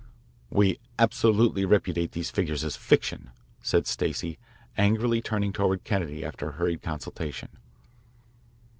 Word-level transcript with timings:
"We 0.49 0.79
absolutely 0.97 1.63
repudiate 1.63 2.13
these 2.13 2.31
figures 2.31 2.63
as 2.63 2.75
fiction," 2.75 3.29
said 3.61 3.85
Stacey, 3.85 4.39
angrily 4.75 5.21
turning 5.21 5.53
toward 5.53 5.83
Kennedy 5.83 6.25
after 6.25 6.49
a 6.49 6.53
hurried 6.53 6.81
consultation. 6.81 7.49